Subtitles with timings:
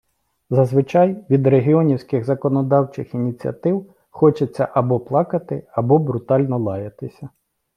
[0.49, 7.29] Зазвичай від регіонівських законодавчих ініціатив хочеться або плакати, або брутально лаятися.